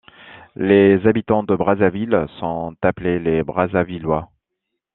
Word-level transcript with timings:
Les 0.55 1.05
habitants 1.05 1.43
de 1.43 1.55
Brazzaville 1.55 2.25
sont 2.39 2.75
appelés 2.81 3.19
les 3.19 3.43
Brazzavillois. 3.43 4.31